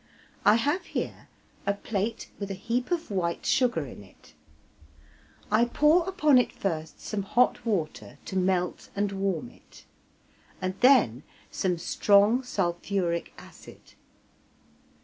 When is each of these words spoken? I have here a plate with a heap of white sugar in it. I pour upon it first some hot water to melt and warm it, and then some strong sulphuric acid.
I 0.45 0.55
have 0.55 0.85
here 0.85 1.27
a 1.67 1.75
plate 1.75 2.31
with 2.39 2.49
a 2.49 2.55
heap 2.55 2.89
of 2.89 3.11
white 3.11 3.45
sugar 3.45 3.85
in 3.85 4.03
it. 4.03 4.33
I 5.51 5.65
pour 5.65 6.09
upon 6.09 6.39
it 6.39 6.51
first 6.51 6.99
some 6.99 7.21
hot 7.21 7.63
water 7.67 8.17
to 8.25 8.35
melt 8.35 8.89
and 8.95 9.11
warm 9.11 9.51
it, 9.51 9.85
and 10.59 10.73
then 10.79 11.21
some 11.51 11.77
strong 11.77 12.41
sulphuric 12.41 13.31
acid. 13.37 13.93